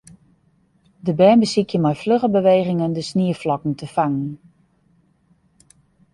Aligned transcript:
De 1.05 1.13
bern 1.19 1.41
besykje 1.43 1.79
mei 1.83 1.95
flugge 2.03 2.29
bewegingen 2.37 2.91
de 2.97 3.01
snieflokken 3.09 3.73
te 3.77 3.87
fangen. 3.95 4.31